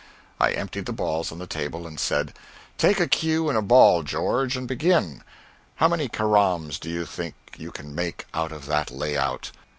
I 0.39 0.53
emptied 0.53 0.87
the 0.87 0.93
balls 0.97 1.31
on 1.31 1.37
the 1.37 1.45
table 1.45 1.85
and 1.85 1.99
said, 1.99 2.33
"Take 2.79 2.99
a 2.99 3.07
cue 3.07 3.49
and 3.49 3.55
a 3.55 3.61
ball, 3.61 4.01
George, 4.01 4.57
and 4.57 4.67
begin. 4.67 5.23
How 5.75 5.87
many 5.87 6.07
caroms 6.09 6.79
do 6.79 6.89
you 6.89 7.05
think 7.05 7.35
you 7.55 7.69
can 7.71 7.93
make 7.93 8.25
out 8.33 8.51
of 8.51 8.65
that 8.65 8.89
layout?" 8.89 9.51